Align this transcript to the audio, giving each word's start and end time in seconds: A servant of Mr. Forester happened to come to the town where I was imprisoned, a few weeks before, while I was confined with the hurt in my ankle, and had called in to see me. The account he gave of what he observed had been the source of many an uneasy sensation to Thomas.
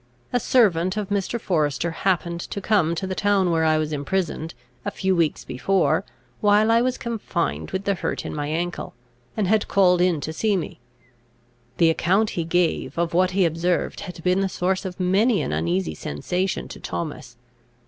A 0.33 0.39
servant 0.39 0.97
of 0.97 1.09
Mr. 1.09 1.39
Forester 1.39 1.91
happened 1.91 2.39
to 2.41 2.59
come 2.59 2.95
to 2.95 3.05
the 3.05 3.13
town 3.13 3.51
where 3.51 3.63
I 3.63 3.77
was 3.77 3.93
imprisoned, 3.93 4.55
a 4.83 4.89
few 4.89 5.15
weeks 5.15 5.45
before, 5.45 6.03
while 6.39 6.71
I 6.71 6.81
was 6.81 6.97
confined 6.97 7.69
with 7.69 7.83
the 7.83 7.93
hurt 7.93 8.25
in 8.25 8.33
my 8.33 8.47
ankle, 8.47 8.95
and 9.37 9.47
had 9.47 9.67
called 9.67 10.01
in 10.01 10.19
to 10.21 10.33
see 10.33 10.57
me. 10.57 10.79
The 11.77 11.91
account 11.91 12.31
he 12.31 12.43
gave 12.43 12.97
of 12.97 13.13
what 13.13 13.29
he 13.37 13.45
observed 13.45 13.99
had 13.99 14.23
been 14.23 14.39
the 14.39 14.49
source 14.49 14.85
of 14.85 14.99
many 14.99 15.39
an 15.43 15.51
uneasy 15.51 15.93
sensation 15.93 16.67
to 16.69 16.79
Thomas. 16.79 17.37